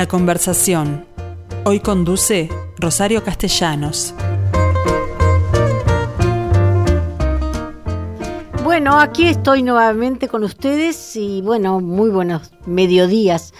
[0.00, 1.04] La conversación.
[1.66, 4.14] Hoy conduce Rosario Castellanos.
[8.64, 13.52] Bueno, aquí estoy nuevamente con ustedes y bueno, muy buenos mediodías.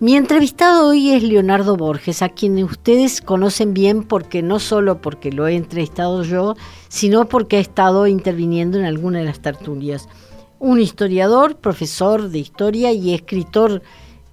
[0.00, 5.30] Mi entrevistado hoy es Leonardo Borges, a quien ustedes conocen bien porque no solo porque
[5.30, 6.56] lo he entrevistado yo,
[6.88, 10.08] sino porque ha estado interviniendo en alguna de las tertulias.
[10.58, 13.82] Un historiador, profesor de historia y escritor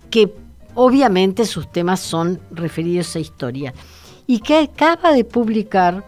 [0.09, 0.34] que
[0.76, 3.73] obviamente sus temas son referidos a historia,
[4.27, 6.05] y que acaba de publicar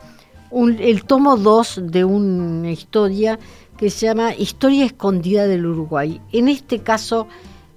[0.52, 3.40] el tomo 2 de una historia
[3.78, 6.22] que se llama Historia Escondida del Uruguay.
[6.32, 7.28] En este caso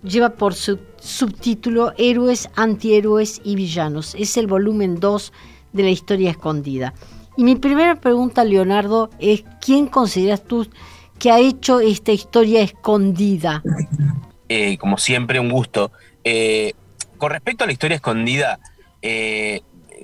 [0.03, 4.15] lleva por su subtítulo Héroes, Antihéroes y Villanos.
[4.17, 5.33] Es el volumen 2
[5.73, 6.95] de la historia escondida.
[7.37, 10.67] Y mi primera pregunta, Leonardo, es ¿quién consideras tú
[11.19, 13.63] que ha hecho esta historia escondida?
[14.49, 15.93] Eh, como siempre, un gusto.
[16.31, 16.75] Eh,
[17.17, 18.61] con respecto a la historia escondida,
[19.01, 19.63] eh,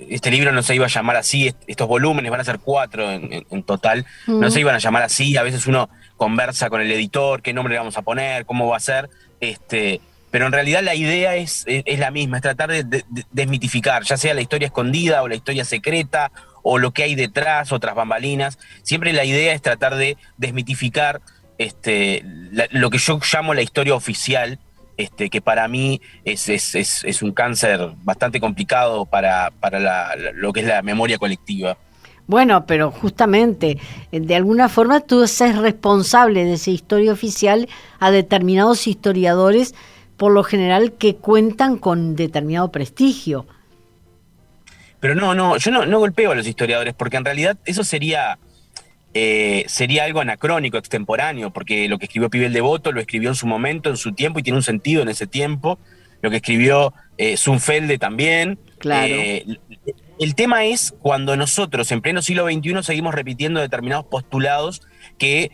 [0.09, 3.63] este libro no se iba a llamar así, estos volúmenes van a ser cuatro en,
[3.63, 5.87] total, no se iban a llamar así, a veces uno
[6.17, 9.07] conversa con el editor, qué nombre le vamos a poner, cómo va a ser,
[9.39, 14.17] este, pero en realidad la idea es, es, la misma, es tratar de, desmitificar, ya
[14.17, 16.31] sea la historia escondida o la historia secreta
[16.63, 21.21] o lo que hay detrás, otras bambalinas, siempre la idea es tratar de desmitificar
[21.59, 22.25] este,
[22.71, 24.59] lo que yo llamo la historia oficial,
[24.97, 29.51] este, que para mí es, es, un cáncer bastante complicado para,
[30.33, 31.77] lo que es la memoria colectiva.
[32.27, 33.77] Bueno, pero justamente,
[34.11, 37.67] eh, de alguna forma tú eres responsable de esa historia oficial
[37.99, 39.75] a determinados historiadores,
[40.17, 43.45] por lo general, que cuentan con determinado prestigio.
[44.99, 48.39] Pero no, no, yo no, no golpeo a los historiadores, porque en realidad eso sería
[49.17, 53.47] eh, sería algo anacrónico, extemporáneo, porque lo que escribió Pibel Devoto lo escribió en su
[53.47, 55.79] momento, en su tiempo, y tiene un sentido en ese tiempo.
[56.21, 58.59] Lo que escribió eh, Zunfelde también.
[58.77, 59.07] Claro.
[59.07, 59.45] Eh,
[60.19, 64.81] el tema es cuando nosotros, en pleno siglo XXI, seguimos repitiendo determinados postulados
[65.17, 65.51] que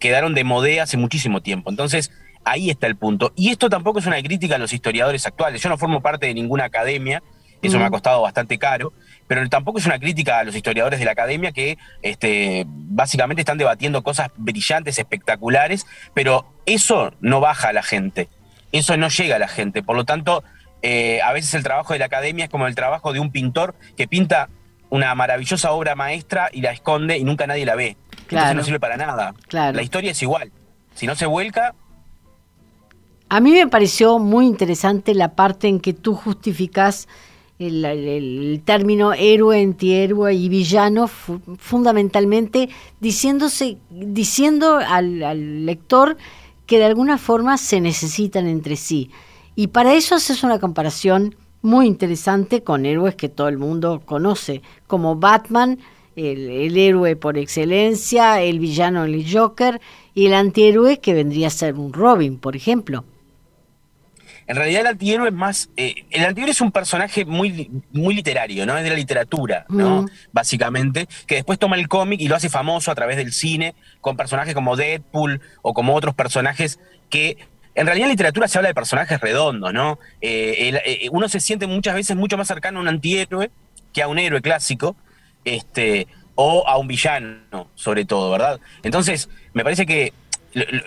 [0.00, 1.70] quedaron de modé hace muchísimo tiempo.
[1.70, 2.10] Entonces,
[2.44, 3.32] ahí está el punto.
[3.36, 5.62] Y esto tampoco es una crítica a los historiadores actuales.
[5.62, 7.22] Yo no formo parte de ninguna academia,
[7.62, 8.92] eso me ha costado bastante caro,
[9.26, 13.58] pero tampoco es una crítica a los historiadores de la academia que este, básicamente están
[13.58, 18.28] debatiendo cosas brillantes, espectaculares, pero eso no baja a la gente,
[18.72, 19.82] eso no llega a la gente.
[19.82, 20.44] Por lo tanto,
[20.82, 23.74] eh, a veces el trabajo de la academia es como el trabajo de un pintor
[23.96, 24.48] que pinta
[24.88, 27.96] una maravillosa obra maestra y la esconde y nunca nadie la ve.
[28.30, 29.34] Entonces no sirve para nada.
[29.50, 30.52] La historia es igual.
[30.94, 31.74] Si no se vuelca,
[33.28, 37.08] a mí me pareció muy interesante la parte en que tú justificas
[37.58, 42.68] el, término héroe, antihéroe y villano, fundamentalmente
[43.00, 46.16] diciéndose, diciendo al, lector
[46.66, 49.10] que de alguna forma se necesitan entre sí.
[49.54, 54.62] Y para eso haces una comparación muy interesante con héroes que todo el mundo conoce,
[54.86, 55.78] como Batman,
[56.14, 59.80] el, el, héroe por excelencia, el villano el Joker,
[60.14, 63.04] y el antihéroe que vendría a ser un Robin, por ejemplo.
[64.46, 68.64] En realidad el antihéroe es más, eh, el antihéroe es un personaje muy, muy literario,
[68.64, 68.76] ¿no?
[68.76, 70.02] Es de la literatura, ¿no?
[70.02, 70.08] Mm.
[70.32, 74.16] Básicamente, que después toma el cómic y lo hace famoso a través del cine, con
[74.16, 76.78] personajes como Deadpool o como otros personajes
[77.10, 77.38] que
[77.74, 79.98] en realidad en literatura se habla de personajes redondos, ¿no?
[80.20, 83.50] Eh, eh, uno se siente muchas veces mucho más cercano a un antihéroe
[83.92, 84.96] que a un héroe clásico,
[85.44, 86.06] este,
[86.36, 88.60] o a un villano, sobre todo, ¿verdad?
[88.82, 90.12] Entonces, me parece que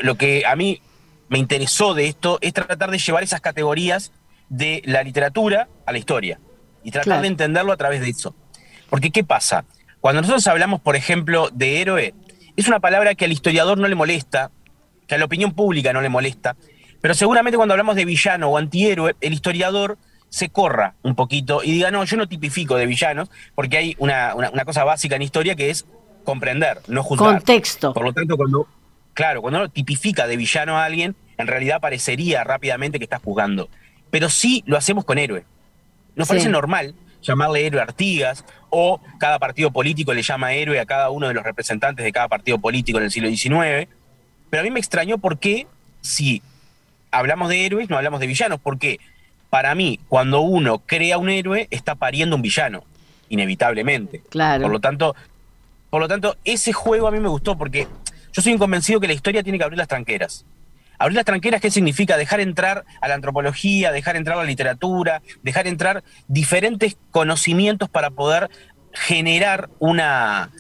[0.02, 0.82] lo que a mí
[1.30, 4.12] me interesó de esto es tratar de llevar esas categorías
[4.50, 6.40] de la literatura a la historia
[6.84, 8.36] y tratar de entenderlo a través de eso.
[8.90, 9.66] Porque ¿qué pasa?
[10.02, 12.14] Cuando nosotros hablamos, por ejemplo, de héroe,
[12.56, 14.52] es una palabra que al historiador no le molesta,
[15.08, 16.56] que a la opinión pública no le molesta,
[17.02, 19.98] pero seguramente cuando hablamos de villano o antihéroe, el historiador
[20.30, 24.36] se corra un poquito y diga, no, yo no tipifico de villanos, porque hay una,
[24.36, 25.86] una cosa básica en historia que es
[26.24, 27.36] comprender, no juzgar.
[27.38, 27.94] Contexto.
[27.94, 28.68] Por lo tanto, cuando,
[29.14, 33.70] Claro, cuando uno tipifica de villano a alguien, en realidad parecería rápidamente que está juzgando.
[34.12, 35.46] Pero sí lo hacemos con héroe.
[36.16, 40.86] Nos parece normal llamarle héroe a Artigas, o cada partido político le llama héroe a
[40.86, 43.90] cada uno de los representantes de cada partido político en el siglo XIX.
[44.50, 45.68] Pero a mí me extrañó por qué,
[46.02, 46.42] si
[47.12, 48.60] hablamos de héroes, no hablamos de villanos.
[48.62, 49.00] Porque
[49.50, 52.84] para mí, cuando uno crea un héroe, está pariendo un villano,
[53.30, 54.22] inevitablemente.
[54.30, 54.64] Claro.
[54.64, 55.16] Por lo tanto,
[55.90, 57.88] por lo tanto, ese juego a mí me gustó porque
[58.32, 60.46] yo soy convencido que la historia tiene que abrir las tranqueras.
[60.98, 62.18] Abrir las tranqueras, ¿qué significa?
[62.18, 68.10] Dejar entrar a la antropología, dejar entrar a la literatura, dejar entrar diferentes conocimientos para
[68.10, 68.50] poder
[68.92, 70.52] generar una,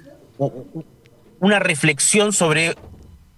[1.40, 2.76] una reflexión sobre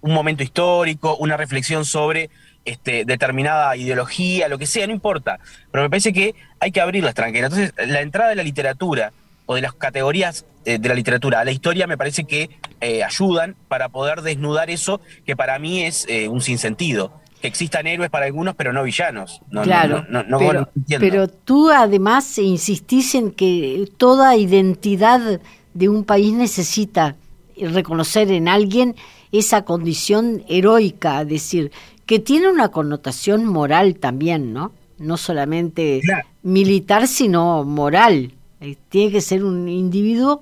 [0.00, 2.30] un momento histórico, una reflexión sobre
[2.64, 5.40] este, determinada ideología, lo que sea, no importa.
[5.72, 7.52] Pero me parece que hay que abrir las tranqueras.
[7.52, 9.12] Entonces, la entrada de la literatura
[9.46, 12.48] o de las categorías eh, de la literatura a la historia me parece que
[12.80, 17.12] eh, ayudan para poder desnudar eso que para mí es eh, un sinsentido.
[17.40, 19.40] Que existan héroes para algunos, pero no villanos.
[19.64, 20.06] claro,
[20.38, 25.40] pero, pero tú además insistís en que toda identidad
[25.74, 27.16] de un país necesita
[27.56, 28.94] reconocer en alguien
[29.32, 31.72] esa condición heroica, es decir,
[32.06, 34.72] que tiene una connotación moral también, ¿no?
[34.98, 36.00] No solamente
[36.42, 38.32] militar, sino moral.
[38.62, 40.40] Eh, tiene que ser un individuo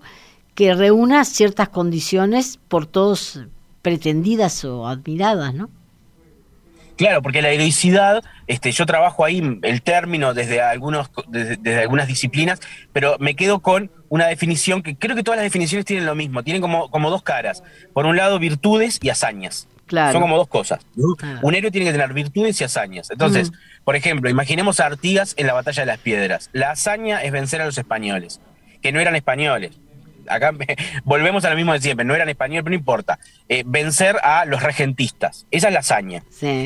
[0.54, 3.40] que reúna ciertas condiciones por todos
[3.80, 5.70] pretendidas o admiradas, ¿no?
[6.98, 12.60] Claro, porque la heroicidad, este, yo trabajo ahí el término desde algunos, desde, algunas disciplinas,
[12.92, 16.42] pero me quedo con una definición que creo que todas las definiciones tienen lo mismo,
[16.42, 17.62] tienen como, como dos caras.
[17.94, 19.66] Por un lado, virtudes y hazañas.
[20.12, 20.80] Son como dos cosas.
[21.42, 23.10] Un héroe tiene que tener virtudes y hazañas.
[23.10, 23.52] Entonces,
[23.84, 26.50] por ejemplo, imaginemos a Artigas en la batalla de las piedras.
[26.52, 28.40] La hazaña es vencer a los españoles,
[28.82, 29.72] que no eran españoles.
[30.28, 30.52] Acá
[31.04, 33.18] volvemos a lo mismo de siempre, no eran españoles, pero no importa.
[33.48, 35.46] Eh, vencer a los regentistas.
[35.50, 36.22] Esa es la hazaña.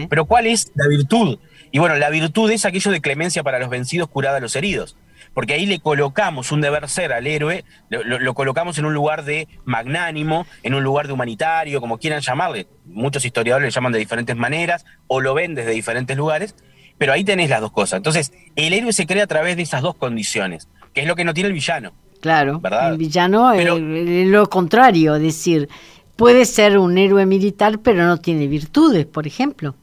[0.08, 1.38] Pero ¿cuál es la virtud?
[1.70, 4.96] Y bueno, la virtud es aquello de clemencia para los vencidos, curada a los heridos
[5.34, 9.48] porque ahí le colocamos un deber ser al héroe, lo, colocamos en un lugar de
[9.64, 12.68] magnánimo, en un lugar de humanitario, como quieran llamarle.
[12.86, 16.54] Muchos historiadores le llaman de diferentes maneras o lo ven desde diferentes lugares,
[16.96, 17.96] pero ahí tenés las dos cosas.
[17.96, 21.24] Entonces, el héroe se crea a través de esas dos condiciones, que es lo que
[21.24, 21.92] no tiene el villano.
[22.20, 25.68] Claro, el villano es lo contrario, es decir,
[26.16, 29.74] puede ser un héroe militar, pero no tiene virtudes, por ejemplo.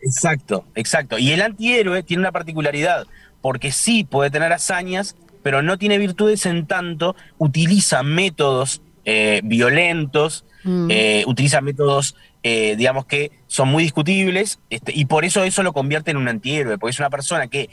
[0.00, 1.18] Exacto, exacto.
[1.18, 3.06] Y el antihéroe tiene una particularidad
[3.44, 10.46] porque sí puede tener hazañas, pero no tiene virtudes en tanto utiliza métodos eh, violentos,
[10.62, 10.86] mm.
[10.90, 15.74] eh, utiliza métodos, eh, digamos que son muy discutibles, este, y por eso eso lo
[15.74, 17.68] convierte en un antihéroe, porque es una persona que,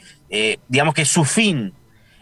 [0.68, 1.72] digamos que su fin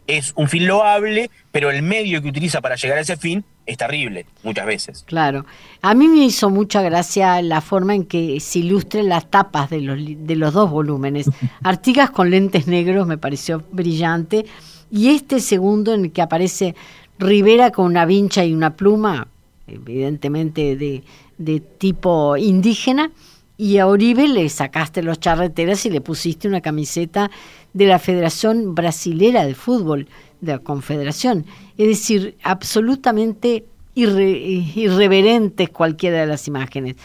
[0.07, 3.79] es un fin loable, pero el medio que utiliza para llegar a ese fin es
[3.79, 5.05] terrible, muchas veces.
[5.07, 5.47] Claro.
[5.81, 9.81] A mí me hizo mucha gracia la forma en que se ilustren las tapas de
[9.81, 11.31] los, de los dos volúmenes.
[11.63, 14.45] Artigas con lentes negros me pareció brillante,
[14.91, 16.75] y este segundo en el que aparece
[17.21, 19.29] Rivera con una vincha y una pluma,
[19.69, 21.05] evidentemente de,
[21.39, 23.13] de tipo indígena,
[23.57, 27.31] y a Oribe le sacaste los charreteras y le pusiste una camiseta
[27.73, 30.09] de la Federación Brasilera de Fútbol,
[30.41, 31.47] de la Confederación.
[31.77, 33.65] Es decir, absolutamente
[33.95, 36.97] irreverentes cualquiera de las imágenes.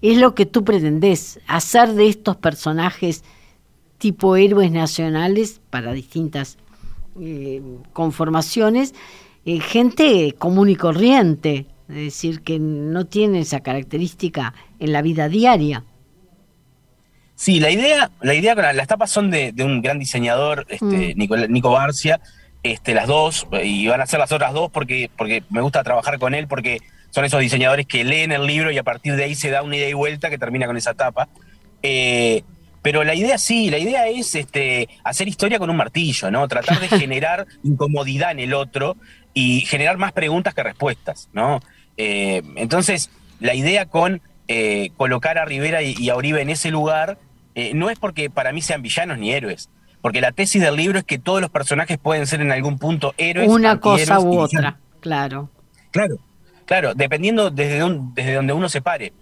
[0.00, 3.24] Es lo que tú pretendes, hacer de estos personajes
[3.98, 6.56] tipo héroes nacionales para distintas
[7.20, 7.60] eh,
[7.92, 8.94] conformaciones,
[9.44, 15.28] eh, gente común y corriente, es decir, que no tiene esa característica en la vida
[15.28, 15.84] diaria.
[17.34, 21.50] Sí, la idea, la idea, las tapas son de, un gran diseñador, este, mm.
[21.52, 22.20] Nico, Barcia,
[22.62, 26.18] este, las dos, y van a ser las otras dos porque, porque me gusta trabajar
[26.18, 29.34] con él, porque son esos diseñadores que leen el libro y a partir de ahí
[29.34, 31.28] se da una idea y vuelta que termina con esa tapa.
[31.82, 32.42] Eh,
[32.82, 36.46] pero la idea sí, la idea es este, hacer historia con un martillo, ¿no?
[36.48, 38.96] Tratar de generar incomodidad en el otro
[39.34, 41.60] y generar más preguntas que respuestas, ¿no?
[41.96, 47.18] Eh, entonces, la idea con eh, colocar a Rivera y, a Oribe en ese lugar
[47.74, 49.68] no es porque para mí sean villanos ni héroes,
[50.00, 53.14] porque la tesis del libro es que todos los personajes pueden ser en algún punto
[53.18, 53.48] héroes.
[53.48, 55.50] Una cosa u otra, claro.
[55.90, 56.18] Claro,
[56.66, 57.82] claro, dependiendo desde,
[58.14, 59.12] desde donde uno se pare.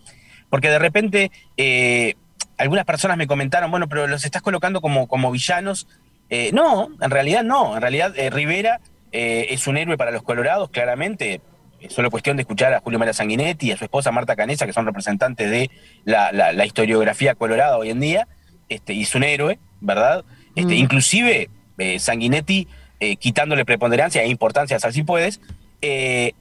[0.50, 2.14] Porque de repente eh,
[2.59, 5.88] algunas personas me comentaron, bueno, pero los estás colocando como, como villanos.
[6.28, 7.76] Eh, no, en realidad no.
[7.76, 8.80] En realidad Rivera
[9.12, 11.40] es un héroe para los colorados, claramente
[11.80, 14.66] es solo cuestión de escuchar a Julio María Sanguinetti y a su esposa Marta Canesa,
[14.66, 15.71] que son representantes de
[16.04, 18.28] la, historiografía colorada hoy en día,
[18.68, 20.25] este, y es un héroe, ¿verdad?
[20.56, 20.78] Este, mm.
[20.78, 22.66] Inclusive eh, Sanguinetti
[22.98, 25.40] eh, quitándole preponderancia e importancia, si puedes,
[25.82, 26.32] eh,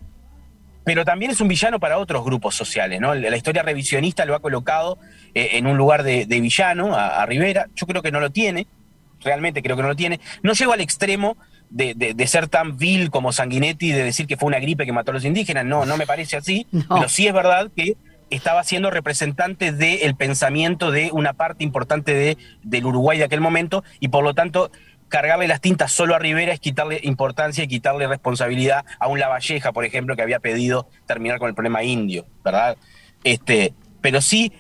[0.85, 3.13] pero también es un villano para otros grupos sociales, ¿no?
[3.13, 4.97] La historia revisionista lo ha colocado
[5.33, 8.67] en un lugar de, villano a, Rivera, yo creo que no lo tiene,
[9.21, 11.37] realmente creo que no lo tiene, no llego al extremo
[11.71, 15.15] de, ser tan vil como Sanguinetti, de decir que fue una gripe que mató a
[15.15, 15.65] los indígenas.
[15.65, 17.97] No, no me parece así, pero sí es verdad que
[18.29, 23.83] estaba siendo representante del pensamiento de una parte importante de, del Uruguay de aquel momento
[23.99, 24.71] y por lo tanto
[25.07, 29.71] cargarle las tintas solo a Rivera es quitarle importancia y quitarle responsabilidad a un Lavalleja,
[29.71, 32.77] por ejemplo, que había pedido terminar con el problema indio, ¿verdad?
[33.23, 34.51] Este, pero sí,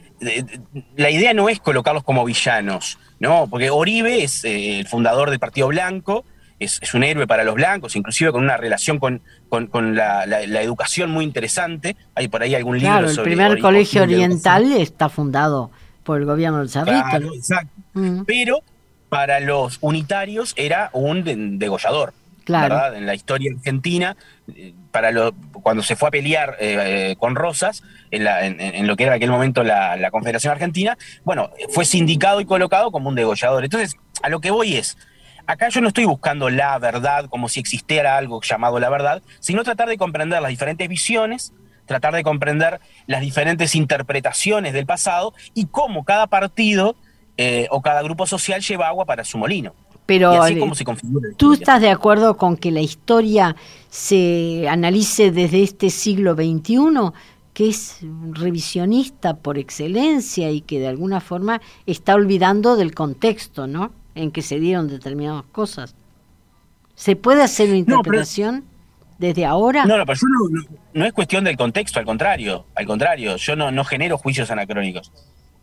[0.95, 3.47] la idea no es colocarlos como villanos, ¿no?
[3.49, 6.25] Porque Oribe es eh, el fundador del Partido Blanco,
[6.59, 10.23] es, un héroe para los blancos, inclusive con una relación con, con, la,
[10.61, 11.95] educación muy interesante.
[12.15, 15.71] Hay por ahí algún libro claro, el primer colegio oriental está fundado
[16.03, 17.03] por el gobierno del Cerrito.
[17.09, 17.81] Claro, exacto.
[18.25, 18.59] Pero
[19.09, 22.13] para los unitarios era un degollador.
[22.45, 22.95] Claro.
[22.95, 24.15] En la historia argentina,
[24.91, 25.33] para lo,
[25.63, 27.81] cuando se fue a pelear eh, eh, con Rosas,
[28.11, 32.45] en, lo que era en aquel momento la, la Confederación Argentina, bueno, fue sindicado y
[32.45, 33.63] colocado como un degollador.
[33.63, 34.95] Entonces, a lo que voy es,
[35.47, 39.63] acá yo no estoy buscando la verdad como si existiera algo llamado la verdad, sino
[39.63, 41.53] tratar de comprender las diferentes visiones,
[41.85, 46.95] tratar de comprender las diferentes interpretaciones del pasado y cómo cada partido
[47.37, 49.73] eh, o cada grupo social lleva agua para su molino.
[50.05, 50.85] Pero así como se
[51.35, 53.55] ¿tú estás de acuerdo con que la historia
[53.89, 57.11] se analice desde este siglo XXI,
[57.53, 63.91] que es revisionista por excelencia y que de alguna forma está olvidando del contexto, ¿no?
[64.15, 65.95] En que se dieron determinadas cosas.
[66.95, 68.63] ¿Se puede hacer una interpretación
[69.17, 69.85] desde ahora?
[69.85, 73.71] No, no, pero no, no, es cuestión del contexto, al contrario, al contrario, yo no,
[73.71, 75.11] no genero juicios anacrónicos.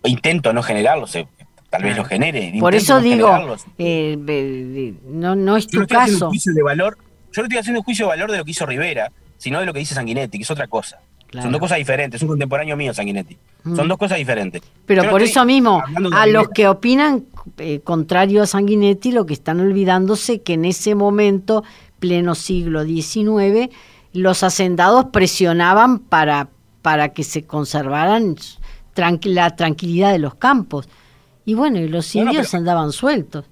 [0.04, 1.26] Intento no generarlos, eh,
[1.70, 2.52] tal vez los genere.
[2.60, 6.30] Por eso digo, eh, no, no es tu caso.
[6.30, 6.98] de valor,
[7.32, 9.66] yo no estoy haciendo un juicio de valor de lo que hizo Rivera, sino de
[9.66, 11.00] lo que dice Sanguinetti, que es otra cosa.
[11.40, 13.38] Son dos cosas diferentes, es un contemporáneo mío Sanguinetti.
[13.64, 13.88] Son mm.
[13.88, 14.60] dos cosas diferentes.
[14.84, 15.82] Pero por eso mismo,
[16.12, 17.24] a los que opinan
[17.58, 21.64] eh, contrario a Sanguinetti, lo que están olvidándose que en ese momento,
[21.98, 23.70] pleno siglo XIX,
[24.12, 26.48] los hacendados presionaban para,
[26.82, 28.36] para que se conservaran
[28.94, 30.88] la tranquilidad de los campos.
[31.44, 33.46] Y bueno, y los indios andaban sueltos.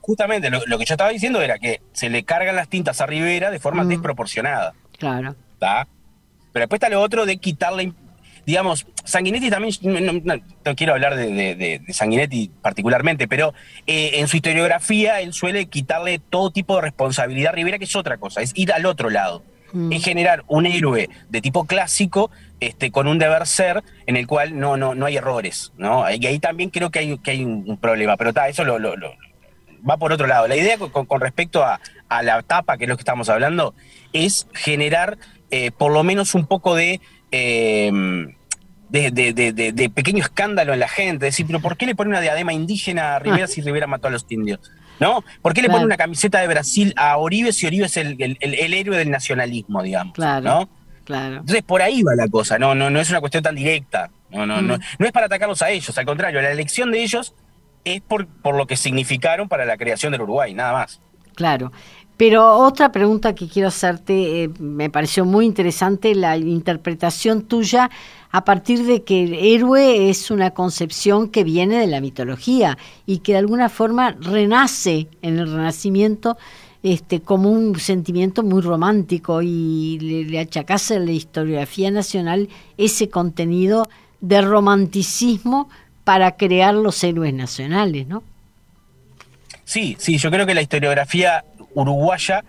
[0.00, 3.50] Justamente, lo, que yo estaba diciendo era que se le cargan las tintas a Rivera
[3.50, 3.88] de forma mm.
[3.88, 4.74] desproporcionada.
[4.98, 5.36] Claro.
[5.60, 7.92] Pero después está lo otro de quitarle,
[8.46, 9.74] digamos, Sanguinetti también,
[10.24, 13.54] no, quiero hablar de, Sanguinetti particularmente, pero
[13.86, 17.96] eh, en su historiografía él suele quitarle todo tipo de responsabilidad a Rivera, que es
[17.96, 19.42] otra cosa, es ir al otro lado.
[19.72, 19.92] Mm.
[19.92, 22.30] Es generar un héroe de tipo clásico
[22.60, 25.72] este, con un deber ser en el cual no, no, no hay errores.
[25.78, 26.04] ¿no?
[26.10, 28.78] Y ahí también creo que hay, que hay un problema, pero está eso lo,
[29.88, 30.48] va por otro lado.
[30.48, 31.80] La idea con, respecto a,
[32.22, 33.74] la tapa, que es lo que estamos hablando,
[34.12, 35.16] es generar
[35.50, 37.00] eh, por lo menos un poco de...
[37.32, 38.34] Em,
[38.90, 43.16] de, pequeño escándalo en la gente, decir, pero ¿por qué le pone una diadema indígena
[43.16, 44.60] a Rivera si Rivera mató a los indios?
[45.00, 45.24] ¿No?
[45.40, 48.98] ¿Por qué le pone una camiseta de Brasil a Oribe si Oribe es el, héroe
[48.98, 50.12] del nacionalismo, digamos?
[50.12, 50.44] Claro.
[50.44, 50.68] ¿no?
[51.04, 51.36] Claro.
[51.36, 54.10] Entonces por ahí va la cosa, no, no, no es una cuestión tan directa.
[54.30, 54.80] No, no, no, mm.
[54.98, 57.34] no es para atacarlos a ellos, al contrario, la elección de ellos
[57.84, 61.00] es por, por lo que significaron para la creación del Uruguay, nada más.
[61.34, 61.72] Claro.
[62.22, 67.90] Pero otra pregunta que quiero hacerte, eh, me pareció muy interesante la interpretación tuya
[68.30, 73.18] a partir de que el héroe es una concepción que viene de la mitología y
[73.18, 76.38] que de alguna forma renace en el Renacimiento
[76.84, 82.48] este, como un sentimiento muy romántico y le, le achacase a la historiografía nacional
[82.78, 85.68] ese contenido de romanticismo
[86.04, 88.22] para crear los héroes nacionales, ¿no?
[89.64, 92.44] Sí, sí, yo creo que la historiografía uruguaya,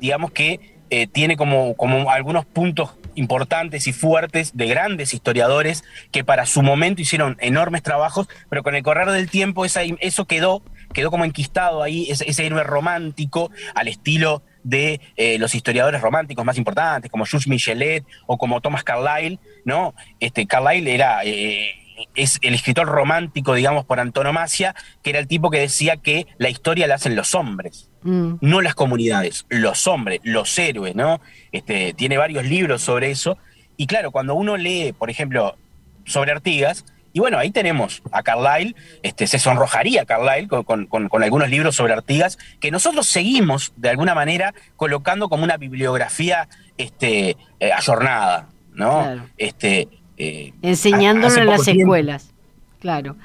[0.00, 1.74] digamos que eh, tiene como,
[2.10, 8.28] algunos puntos importantes y fuertes de grandes historiadores que para su momento hicieron enormes trabajos,
[8.50, 10.62] pero con el correr del tiempo eso quedó,
[10.92, 16.58] quedó como enquistado ahí, ese, héroe romántico al estilo de eh, los historiadores románticos más
[16.58, 19.94] importantes, como Jules Michelet o como Thomas Carlyle, ¿no?
[20.20, 21.24] Este, Carlyle era...
[21.24, 21.81] Eh,
[22.14, 26.50] es el escritor romántico, digamos, por antonomasia, que era el tipo que decía que la
[26.50, 28.34] historia la hacen los hombres, mm.
[28.40, 31.20] no las comunidades, los hombres, los héroes, ¿no?
[31.52, 33.38] Este, tiene varios libros sobre eso.
[33.76, 35.56] Y claro, cuando uno lee, por ejemplo,
[36.04, 40.88] sobre Artigas, y bueno, ahí tenemos a Carlyle, este, se sonrojaría Carlyle con,
[41.22, 47.36] algunos libros sobre Artigas, que nosotros seguimos de alguna manera colocando como una bibliografía este,
[47.60, 49.28] eh, ayornada, ¿no?
[49.36, 49.88] Este,
[50.22, 52.30] eh, Enseñándolo en las escuelas,
[52.80, 53.16] claro.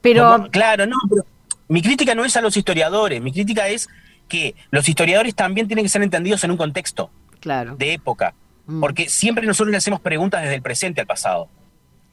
[0.00, 0.48] Pero...
[0.50, 1.24] claro, no, pero
[1.68, 3.88] mi crítica no es a los historiadores, mi crítica es
[4.28, 7.76] que los historiadores también tienen que ser entendidos en un contexto claro.
[7.76, 8.34] de época,
[8.66, 8.80] mm.
[8.80, 11.48] porque siempre nosotros le hacemos preguntas desde el presente al pasado.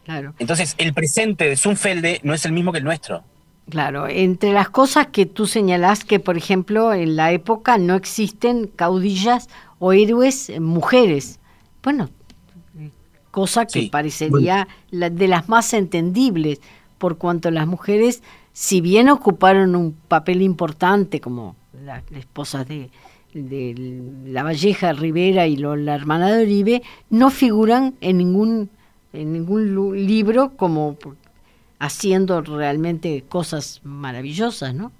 [0.04, 0.34] Claro.
[0.40, 3.24] Entonces, el presente de Zunfelde no es el mismo que el nuestro.
[3.70, 8.68] Claro, entre las cosas que tú señalás que, por ejemplo, en la época no existen
[8.68, 11.40] caudillas o héroes mujeres.
[11.84, 12.10] Bueno,
[13.38, 16.60] cosa que parecería de las más entendibles,
[16.98, 22.90] por cuanto las mujeres, si bien ocuparon un papel importante como las esposas de,
[24.26, 28.72] la Valleja Rivera y la hermana de Oribe, no figuran en ningún,
[29.14, 30.98] en ningún libro como
[31.78, 34.92] haciendo realmente cosas maravillosas, ¿no?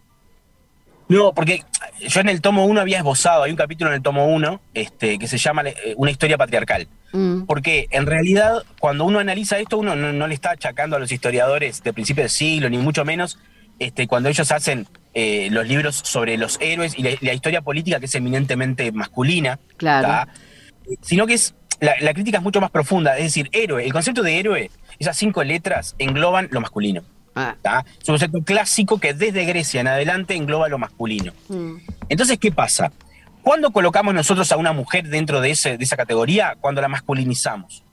[1.10, 1.64] No, porque
[2.08, 5.18] yo en el tomo 1 había esbozado, hay un capítulo en el tomo 1 este,
[5.18, 6.88] que se llama eh, Una historia patriarcal.
[7.14, 7.44] Mm.
[7.44, 11.82] Porque en realidad, cuando uno analiza esto, uno no, le está achacando a los historiadores
[11.84, 13.40] de principio del siglo, ni mucho menos
[13.80, 18.06] este, cuando ellos hacen eh, los libros sobre los héroes y la, historia política, que
[18.08, 19.60] es eminentemente masculina.
[19.78, 20.32] Claro.
[21.02, 21.56] Sino que es.
[21.80, 23.18] La, crítica es mucho más profunda.
[23.18, 27.04] Es decir, héroe, el concepto de héroe, esas cinco letras engloban lo masculino.
[27.38, 27.84] Ah.
[28.02, 31.34] Es un concepto clásico que desde Grecia en adelante engloba lo masculino.
[31.50, 31.76] Mm.
[32.10, 32.92] Entonces, ¿qué pasa?
[33.44, 36.56] ¿Cuándo colocamos nosotros a una mujer dentro de, ese, de esa categoría?
[36.60, 37.84] Cuando la masculinizamos.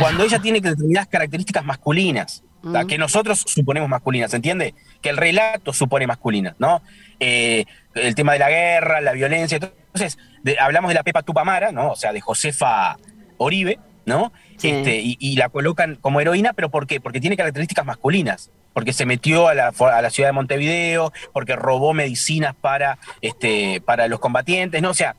[0.00, 2.86] Cuando ella tiene determinadas características masculinas, mm.
[2.86, 4.74] que nosotros suponemos masculinas, ¿entiende?
[5.02, 6.82] Que el relato supone masculinas, ¿no?
[7.20, 7.64] Eh,
[7.94, 9.58] el tema de la guerra, la violencia.
[9.58, 10.18] Entonces,
[10.58, 11.92] hablamos de la Pepa Tupamara, ¿no?
[11.92, 12.96] O sea, de Josefa
[13.38, 14.32] Oribe, ¿no?
[14.62, 17.00] Este, y, la colocan como heroína, pero ¿por qué?
[17.00, 19.72] Porque tiene características masculinas, porque se metió a la,
[20.10, 24.90] ciudad de Montevideo, porque robó medicinas para, este, para los combatientes, ¿no?
[24.90, 25.16] O sea,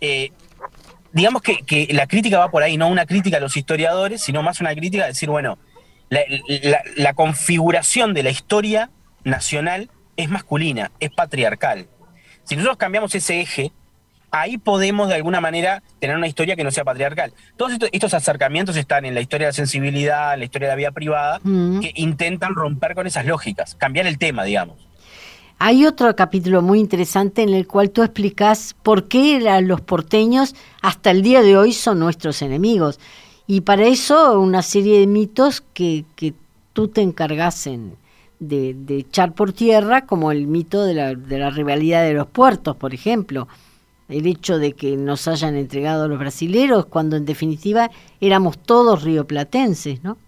[0.00, 0.32] eh,
[1.12, 4.60] digamos que, la crítica va por ahí, no una crítica a los historiadores, sino más
[4.60, 5.58] una crítica a decir, bueno,
[6.08, 8.90] la configuración de la historia
[9.24, 11.86] nacional es masculina, es patriarcal.
[12.44, 13.72] Si nosotros cambiamos ese eje,
[14.32, 17.32] ahí podemos de alguna manera tener una historia que no sea patriarcal.
[17.56, 20.76] Todos estos, acercamientos están en la historia de la sensibilidad, en la historia de la
[20.76, 21.80] vida privada, mm.
[21.80, 24.78] que intentan romper con esas lógicas, cambiar el tema, digamos.
[25.58, 31.12] Hay otro capítulo muy interesante en el cual tú explicas por qué los porteños hasta
[31.12, 32.98] el día de hoy son nuestros enemigos.
[33.46, 36.34] Y para eso una serie de mitos que, que
[36.72, 37.96] tú te encargasen
[38.40, 42.26] de, de, echar por tierra, como el mito de la, de la rivalidad de los
[42.26, 43.46] puertos, por ejemplo
[44.12, 47.90] el hecho de que nos hayan entregado a los brasileros, cuando en definitiva
[48.20, 50.18] éramos todos rioplatenses, ¿no?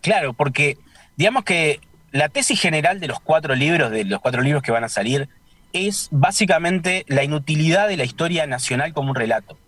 [0.00, 0.78] Claro, porque
[1.16, 1.80] digamos que
[2.12, 5.28] la tesis general de los cuatro libros, de los cuatro libros que van a salir,
[5.72, 9.58] es básicamente la inutilidad de la historia nacional como un relato.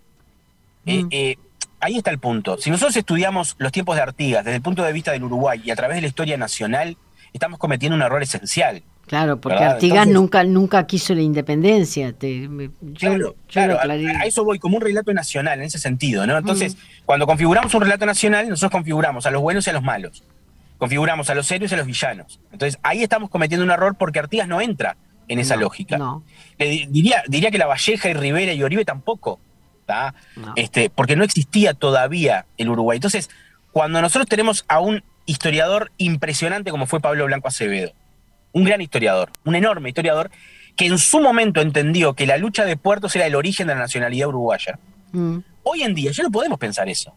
[0.85, 1.07] Eh, mm.
[1.11, 1.37] eh,
[1.79, 2.57] ahí está el punto.
[2.57, 5.71] Si nosotros estudiamos los tiempos de Artigas desde el punto de vista del Uruguay y
[5.71, 6.97] a través de la historia nacional,
[7.33, 8.83] estamos cometiendo un error esencial.
[9.09, 12.13] Claro, porque Artigas nunca, nunca quiso la independencia.
[12.95, 16.37] claro, claro a, eso voy, como un relato nacional en ese sentido, ¿no?
[16.37, 20.23] Entonces, cuando configuramos un relato nacional, nosotros configuramos a los buenos y a los malos.
[20.77, 22.39] Configuramos a los héroes y a los villanos.
[22.51, 24.95] Entonces, ahí estamos cometiendo un error porque Artigas no entra
[25.27, 25.97] en esa lógica.
[26.59, 29.39] diría, diría que La Valleja y Rivera y Oribe tampoco,
[30.55, 32.97] Este, porque no existía todavía el Uruguay.
[32.97, 33.31] Entonces,
[33.71, 37.93] cuando nosotros tenemos a un historiador impresionante como fue Pablo Blanco Acevedo,
[38.51, 40.31] un gran historiador, un enorme historiador,
[40.75, 43.81] que en su momento entendió que la lucha de puertos era el origen de la
[43.81, 44.79] nacionalidad uruguaya.
[45.11, 45.39] Mm.
[45.63, 47.13] Hoy en día ya no podemos pensar eso,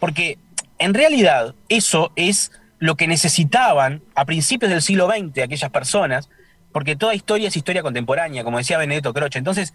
[0.00, 0.38] porque
[0.78, 6.28] en realidad eso es lo que necesitaban a principios del siglo XX aquellas personas,
[6.72, 9.38] porque toda historia es historia contemporánea, como decía Benedetto Croce.
[9.38, 9.72] Entonces,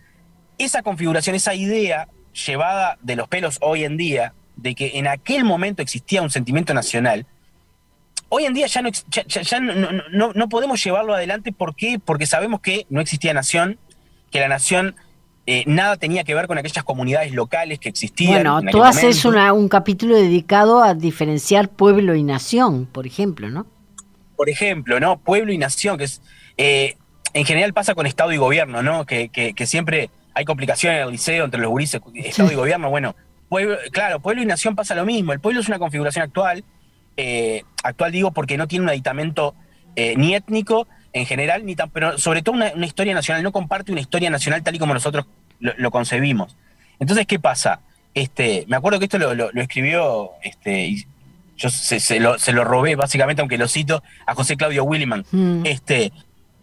[0.57, 2.07] esa configuración, esa idea
[2.45, 6.73] llevada de los pelos hoy en día, de que en aquel momento existía un sentimiento
[6.73, 7.25] nacional,
[8.33, 11.51] hoy en día ya no, ya, no, podemos llevarlo adelante.
[11.51, 11.99] ¿Por qué?
[12.03, 13.77] Porque sabemos que no existía nación,
[14.31, 14.95] que la nación
[15.45, 18.43] eh, nada tenía que ver con aquellas comunidades locales que existían.
[18.43, 23.67] Bueno, tú haces un capítulo dedicado a diferenciar pueblo y nación, por ejemplo, ¿no?
[24.37, 25.19] Por ejemplo, ¿no?
[25.19, 26.21] Pueblo y nación, que es.
[26.57, 26.95] Eh,
[27.33, 29.05] en general pasa con Estado y gobierno, ¿no?
[29.05, 32.89] Que, siempre hay complicaciones en el liceo entre los gurises, Estado y gobierno.
[32.89, 33.13] Bueno,
[33.91, 35.33] claro, pueblo y nación pasa lo mismo.
[35.33, 36.63] El pueblo es una configuración actual
[37.17, 39.55] eh, actual digo porque no tiene un aditamento
[39.95, 43.91] eh, ni étnico en general, ni tan, pero sobre todo una, historia nacional, no comparte
[43.91, 45.25] una historia nacional tal y como nosotros
[45.59, 46.55] lo, concebimos.
[46.99, 47.81] Entonces, ¿qué pasa?
[48.13, 51.05] Este, me acuerdo que esto lo, escribió, este, y
[51.57, 55.65] yo se, lo, robé básicamente, aunque lo cito, a José Claudio Williman, mm.
[55.65, 56.13] este,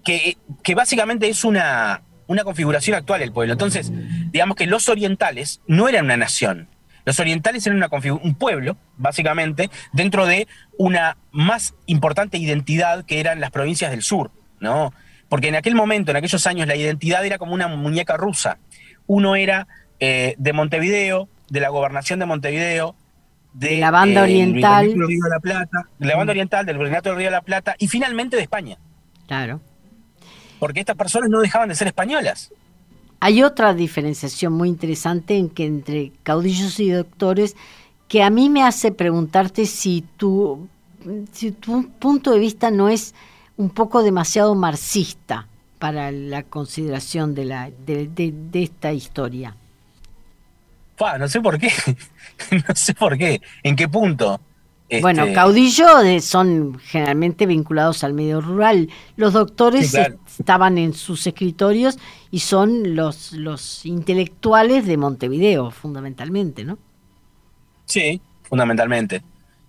[0.04, 3.52] que, que básicamente es una, una configuración actual del pueblo.
[3.52, 3.90] Entonces,
[4.30, 6.68] digamos que los orientales no eran una nación,
[7.09, 7.83] los orientales eran
[8.23, 14.31] un pueblo, básicamente, dentro de una más importante identidad que eran las provincias del sur,
[14.61, 14.92] ¿no?
[15.31, 18.59] Porque en aquel momento, en aquellos años, la identidad era como una muñeca rusa.
[19.07, 19.68] Uno era
[20.01, 22.94] eh, de Montevideo, de la gobernación de Montevideo,
[23.55, 24.88] de, la banda eh, oriental.
[24.88, 27.40] Del Río de la Plata, de la banda oriental, del Virreinato del Río de la
[27.40, 28.77] Plata, y finalmente de España.
[29.27, 29.62] Claro.
[30.59, 32.53] Porque estas personas no dejaban de ser españolas.
[33.20, 37.57] Hay otra diferenciación muy interesante en que entre caudillos y doctores
[38.07, 40.68] que a mí me hace preguntarte si tu,
[41.33, 43.14] si tu punto de vista no es
[43.57, 45.46] un poco demasiado marxista
[45.78, 49.54] para la consideración de, la, de, esta historia.
[51.18, 51.70] no sé por qué.
[52.68, 53.40] no sé por qué.
[53.62, 54.40] ¿En qué punto?
[54.88, 55.87] Este, bueno, caudillo
[56.20, 58.88] son generalmente vinculados al medio rural.
[59.16, 59.94] Los doctores
[60.38, 61.98] estaban en sus escritorios
[62.31, 66.79] y son los, los intelectuales de Montevideo, fundamentalmente, ¿no?
[67.85, 69.22] Sí, fundamentalmente.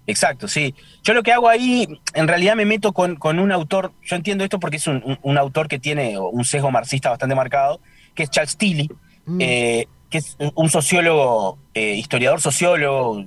[0.07, 0.73] Exacto, sí.
[1.03, 4.59] Yo lo que hago ahí, en realidad me meto con, un autor, yo entiendo esto
[4.59, 7.79] porque es un, autor que tiene un sesgo marxista bastante marcado,
[8.15, 8.89] que es Charles Tilly,
[9.25, 9.37] mm.
[9.41, 13.23] eh, que es un sociólogo, eh, historiador sociólogo,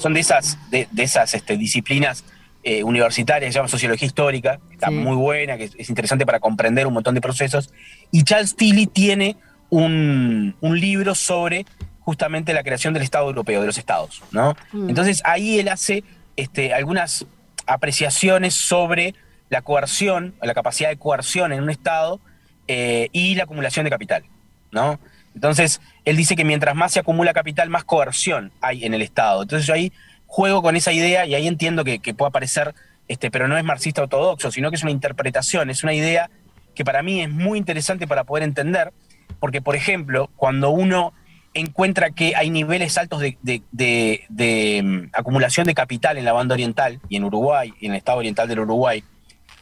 [0.00, 2.24] son de esas, de, esas este, disciplinas
[2.62, 6.40] eh, universitarias que se llama sociología histórica, que está muy buena, que es, interesante para
[6.40, 7.72] comprender un montón de procesos.
[8.10, 9.36] Y Charles Tilly tiene
[9.68, 11.66] un, libro sobre
[12.00, 14.56] justamente la creación del Estado europeo, de los estados, ¿no?
[14.72, 14.88] Mm.
[14.88, 16.02] Entonces ahí él hace
[16.36, 17.26] este, algunas
[17.66, 19.14] apreciaciones sobre
[19.50, 22.20] la coerción, la capacidad de coerción en un estado
[22.68, 24.24] eh, y la acumulación de capital,
[24.70, 24.98] ¿no?
[25.34, 29.42] Entonces, él dice que mientras más se acumula capital, más coerción hay en el Estado.
[29.42, 29.92] Entonces yo ahí
[30.26, 32.74] juego con esa idea y ahí entiendo que, puede parecer,
[33.08, 36.30] este, pero no es marxista ortodoxo, sino que es una interpretación, es una idea
[36.74, 38.92] que para mí es muy interesante para poder entender,
[39.40, 41.12] porque por ejemplo, cuando uno
[41.52, 47.16] encuentra que hay niveles altos de, mm, acumulación de capital en la banda oriental y
[47.16, 49.02] en Uruguay, y en el estado oriental del Uruguay,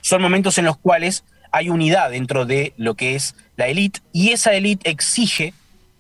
[0.03, 4.33] son momentos en los cuales hay unidad dentro de lo que es la élite y
[4.33, 5.55] esa élite exige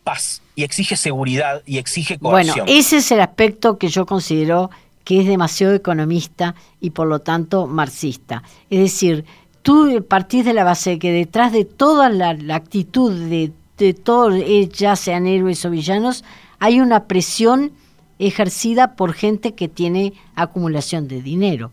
[0.09, 2.57] paz y exige seguridad y exige cohesión.
[2.57, 4.71] Bueno, ese es el aspecto que yo considero
[5.05, 8.43] que es demasiado economista y por lo tanto marxista.
[8.71, 9.27] Es decir,
[9.63, 14.35] tú partís de la base de que detrás de toda la, actitud de, de todos,
[14.35, 16.25] eh, ya sean héroes o villanos,
[16.59, 17.73] hay una presión
[18.19, 21.71] ejercida por gente que tiene acumulación de dinero.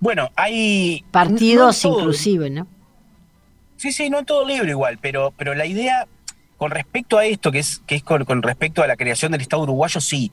[0.00, 1.04] Bueno, hay...
[1.10, 2.66] Partidos inclusive, ¿no?
[3.76, 6.06] Sí, sí, no todo libro igual, pero, pero la idea
[6.60, 9.62] con respecto a esto, que es, que es con, respecto a la creación del Estado
[9.62, 10.30] uruguayo, sí.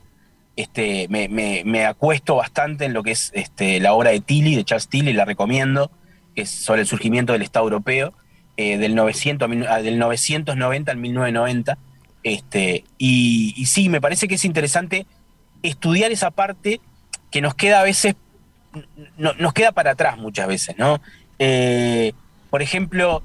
[0.57, 4.89] Este, me, acuesto bastante en lo que es este, la obra de Tilly, de Charles
[4.89, 5.89] Tilly, la recomiendo,
[6.35, 8.13] que es sobre el surgimiento del Estado europeo,
[8.57, 11.77] eh, del, 900, ah, del 990 al 1990.
[12.23, 15.05] Este, y, y sí, me parece que es interesante
[15.63, 16.81] estudiar esa parte
[17.31, 18.17] que nos queda a veces
[19.17, 20.99] no, nos queda para atrás muchas veces, ¿no?
[21.39, 22.11] Eh,
[22.49, 23.23] por ejemplo,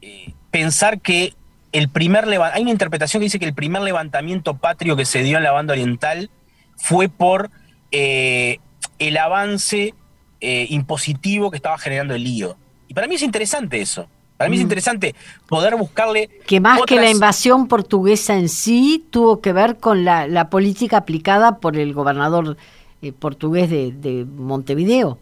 [0.00, 1.34] eh, pensar que
[1.72, 5.38] el primer hay una interpretación que dice que el primer levantamiento patrio que se dio
[5.38, 6.30] en la banda oriental
[6.76, 7.50] fue por
[7.90, 8.58] eh,
[8.98, 9.94] el avance
[10.40, 12.56] impositivo que estaba generando el lío.
[12.88, 14.08] Y para mí es interesante eso.
[14.36, 14.64] Para mí es mm.
[14.64, 15.14] interesante
[15.48, 16.28] poder buscarle.
[16.48, 20.96] Que más que la invasión portuguesa en sí tuvo que ver con la, la política
[20.96, 22.56] aplicada por el gobernador
[23.02, 25.18] eh, portugués de, Montevideo.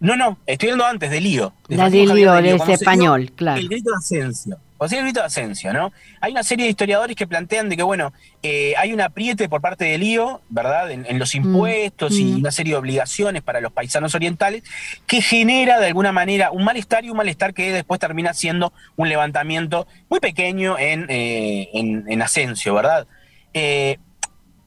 [0.00, 1.52] No, no, estoy hablando antes de Lío.
[1.68, 3.60] la de Lío, es español, claro.
[3.60, 4.58] El grito de Asensio.
[4.78, 5.92] O sea, el grito de Asensio, ¿no?
[6.20, 8.12] Hay una serie de historiadores que plantean de que, bueno,
[8.42, 12.36] eh, hay un apriete por parte de Lío, ¿verdad?, en, los mm, impuestos y mm.
[12.40, 14.62] una serie de obligaciones para los paisanos orientales,
[15.06, 19.08] que genera de alguna manera un malestar y un malestar que después termina siendo un
[19.08, 23.06] levantamiento muy pequeño en, eh, en, Asensio, ¿verdad?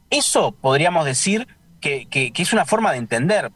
[0.10, 1.48] eso podríamos decir
[1.80, 3.52] que, es una forma de entender.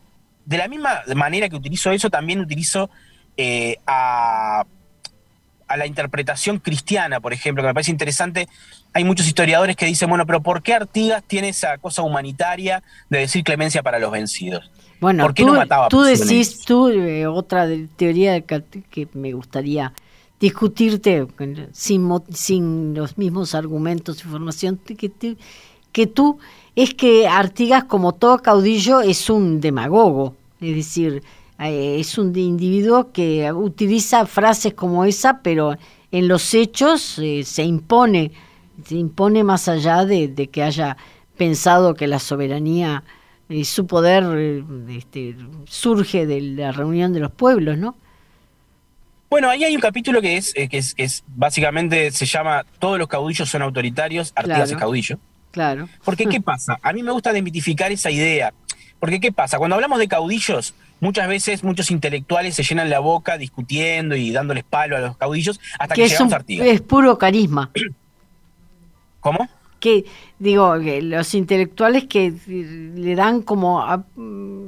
[0.45, 2.89] De la misma manera que utilizo eso, también utilizo
[3.37, 4.65] eh, a,
[5.69, 8.47] la interpretación cristiana, por ejemplo, que me parece interesante.
[8.93, 13.19] Hay muchos historiadores que dicen, bueno, pero ¿por qué Artigas tiene esa cosa humanitaria de
[13.19, 14.71] decir clemencia para los vencidos?
[14.99, 19.91] Bueno, ¿Por qué tú, no mataba tú decís, tú, eh, otra teoría que, me gustaría
[20.39, 21.27] discutirte
[21.71, 25.11] sin, sin los mismos argumentos, información, que,
[25.91, 26.39] que tú
[26.75, 31.23] es que Artigas, como todo caudillo, es un demagogo, es decir,
[31.59, 35.77] eh, es un individuo que utiliza frases como esa, pero
[36.11, 38.31] en los hechos eh, se impone,
[38.85, 40.97] se impone más allá de, que haya
[41.37, 43.03] pensado que la soberanía
[43.49, 45.35] y su poder eh, este,
[45.65, 47.95] surge de la reunión de los pueblos, ¿no?
[49.29, 52.99] Bueno, ahí hay un capítulo que es, que es, que es básicamente se llama Todos
[52.99, 55.17] los caudillos son autoritarios, Artigas es caudillo.
[55.53, 55.87] Claro.
[56.03, 56.77] Porque, ¿qué pasa?
[56.81, 58.53] A mí me gusta demitificar esa idea.
[58.99, 59.57] Porque, ¿qué pasa?
[59.57, 64.63] Cuando hablamos de caudillos, muchas veces muchos intelectuales se llenan la boca discutiendo y dándoles
[64.63, 66.67] palo a los caudillos hasta que, llegamos a Artigas.
[66.67, 67.69] Es puro carisma.
[69.19, 69.49] ¿Cómo?
[69.81, 70.05] Que,
[70.39, 74.05] digo, los intelectuales que le dan como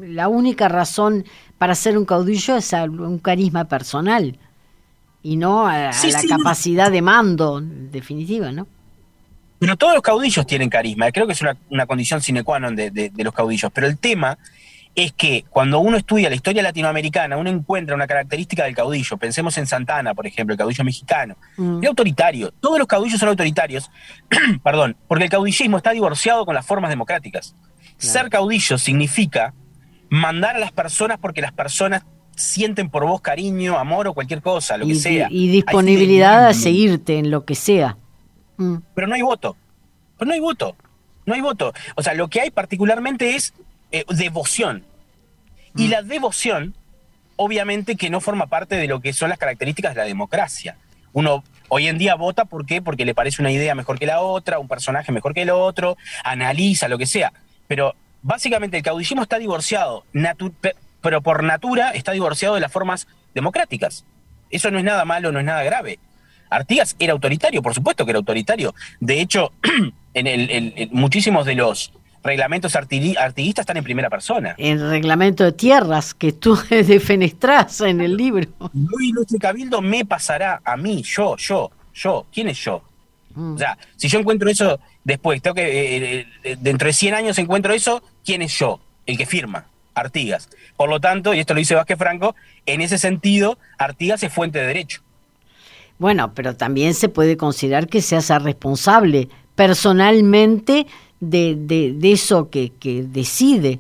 [0.02, 1.24] la única razón
[1.58, 4.38] para ser un caudillo es un carisma personal
[5.24, 8.68] y no a, la capacidad de mando definitiva, ¿no?
[9.58, 13.12] Pero todos los caudillos tienen carisma, creo que es una, condición sine qua non de,
[13.16, 13.72] los caudillos.
[13.74, 14.38] Pero el tema
[14.96, 19.18] es que cuando uno estudia la historia latinoamericana, uno encuentra una característica del caudillo.
[19.18, 21.36] Pensemos en Santana, por ejemplo, el caudillo mexicano.
[21.58, 21.84] Mm.
[21.84, 22.52] Es autoritario.
[22.52, 23.92] Todos los caudillos son autoritarios,
[24.64, 27.56] perdón, porque el caudillismo está divorciado con las formas democráticas.
[27.98, 29.54] Ser caudillo significa
[30.10, 32.04] mandar a las personas porque las personas
[32.36, 35.28] sienten por vos cariño, amor o cualquier cosa, lo que sea.
[35.30, 37.98] Y disponibilidad a seguirte en lo que sea.
[38.58, 38.78] Mm.
[38.94, 39.58] Pero no hay voto.
[40.18, 40.76] Pero no hay voto.
[41.26, 41.74] No hay voto.
[41.96, 43.54] O sea, lo que hay particularmente es
[43.92, 44.86] eh, devoción.
[45.76, 45.92] Y mm.
[45.92, 46.76] la devoción,
[47.36, 50.78] obviamente que no forma parte de lo que son las características de la democracia.
[51.14, 52.82] Uno hoy en día vota, ¿por qué?
[52.82, 55.98] Porque le parece una idea mejor que la otra, un personaje mejor que el otro,
[56.24, 57.34] analiza lo que sea.
[57.68, 60.06] Pero básicamente el caudillismo está divorciado,
[61.02, 64.06] pero por natura está divorciado de las formas democráticas.
[64.50, 66.00] Eso no es nada malo, no es nada grave.
[66.50, 68.74] Artigas era autoritario, por supuesto que era autoritario.
[69.00, 69.52] De hecho,
[70.14, 71.92] en, el, muchísimos de los
[72.26, 74.56] reglamentos artiguistas están en primera persona.
[74.58, 78.50] El reglamento de tierras que tú defenestrás en el libro.
[78.74, 82.26] Muy ilustre cabildo me pasará a mí, yo, yo, yo.
[82.34, 82.82] ¿Quién es yo?
[83.36, 83.54] Mm.
[83.54, 87.38] O sea, si yo encuentro eso después, tengo que, eh, eh, dentro de 100 años
[87.38, 88.80] encuentro eso, ¿quién es yo?
[89.06, 90.50] El que firma, Artigas.
[90.76, 92.36] Por lo tanto, y esto lo dice Vázquez Franco,
[92.66, 95.02] en ese sentido, Artigas es fuente de derecho.
[96.00, 100.88] Bueno, pero también se puede considerar que se hace responsable personalmente
[101.30, 103.80] de, de, eso que, que, decide.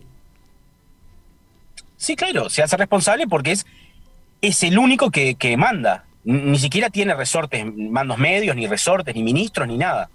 [1.97, 3.65] Sí, claro, se hace responsable porque es,
[4.41, 6.05] es el único que, que manda.
[6.23, 10.09] Ni siquiera tiene resortes, mandos medios, ni resortes, ni ministros, ni nada.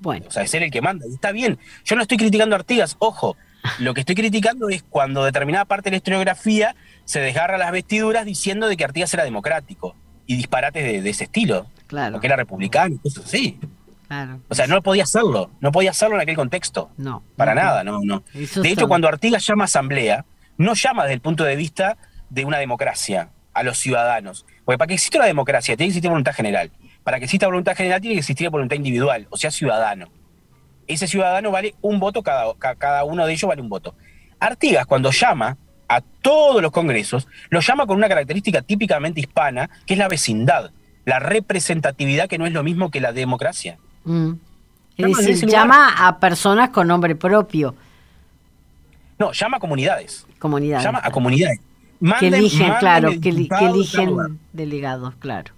[0.00, 0.26] Bueno.
[0.28, 1.06] O sea, es él el que manda.
[1.08, 1.58] Y está bien.
[1.84, 3.36] Yo no estoy criticando a Artigas, ojo.
[3.78, 6.76] Lo que estoy criticando es cuando determinada parte de la historiografía
[7.06, 11.66] se desgarra las vestiduras diciendo de que Artigas era democrático y disparates de, ese estilo.
[11.86, 12.18] Claro.
[12.18, 13.58] que era republicano y cosas así.
[14.06, 14.40] Claro.
[14.48, 16.90] O sea, no podía hacerlo, no podía hacerlo en aquel contexto.
[16.96, 17.22] No.
[17.36, 18.22] Para nada, no, no.
[18.32, 20.24] de hecho, cuando Artigas llama asamblea,
[20.56, 21.96] no llama desde el punto de vista
[22.30, 24.44] de una democracia a los ciudadanos.
[24.64, 26.70] Porque para que exista una democracia tiene que existir voluntad general.
[27.02, 30.10] Para que exista voluntad general tiene que existir voluntad individual, o sea, ciudadano.
[30.86, 33.94] Ese ciudadano vale un voto, cada, cada uno de ellos vale un voto.
[34.38, 35.56] Artigas, cuando llama
[35.88, 40.72] a todos los congresos, lo llama con una característica típicamente hispana, que es la vecindad,
[41.04, 43.78] la representatividad, que no es lo mismo que la democracia.
[44.04, 44.32] Mm.
[44.96, 47.74] Llama, a personas con nombre propio.
[49.18, 50.26] No, llama a comunidades.
[50.38, 50.84] Comunidades.
[50.84, 51.60] Llama a comunidades.
[52.20, 55.52] que eligen, claro, que, eligen delegados, claro.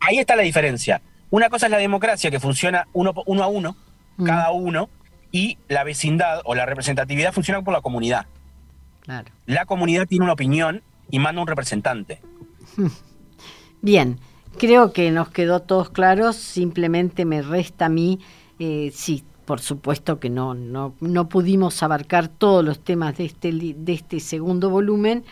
[0.00, 1.02] ahí, está la diferencia.
[1.30, 3.76] Una cosa es la democracia, que funciona uno, uno a uno,
[4.16, 4.24] mm.
[4.24, 4.88] cada uno,
[5.30, 8.26] y la vecindad o la representatividad funciona por la comunidad.
[9.00, 9.30] Claro.
[9.46, 12.20] La comunidad tiene una opinión y manda un representante.
[13.82, 14.18] Bien,
[14.58, 18.20] creo que nos quedó todos claros, simplemente me resta a mí,
[18.58, 23.52] eh, sí, por supuesto que no, no, no pudimos abarcar todos los temas de este,
[23.52, 25.24] de este segundo volumen,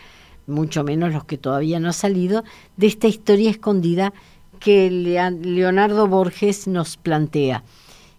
[0.47, 2.43] mucho menos los que todavía no han salido,
[2.77, 4.13] de esta historia escondida
[4.59, 7.63] que Leonardo Borges nos plantea.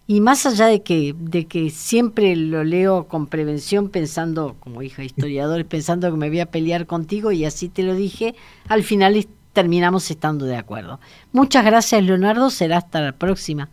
[0.07, 5.03] Y más allá de que, de que siempre lo leo con prevención, pensando, como hija
[5.03, 8.35] historiador, pensando que me voy a pelear contigo, y así te lo dije,
[8.67, 9.15] al final
[9.55, 10.99] terminamos estando de acuerdo.
[11.31, 12.51] Muchas gracias, Leonardo.
[12.51, 13.69] Será hasta la próxima.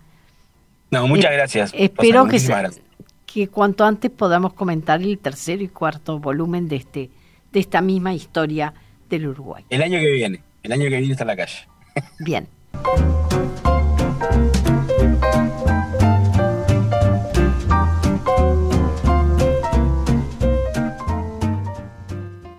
[0.90, 1.72] No, muchas eh, gracias.
[1.76, 2.40] Espero que,
[3.26, 7.10] que cuanto antes podamos comentar el tercer y cuarto volumen de, este,
[7.52, 8.72] de esta misma historia
[9.10, 9.64] del Uruguay.
[9.68, 10.42] El año que viene.
[10.62, 11.68] El año que viene está en la calle.
[12.20, 12.48] Bien.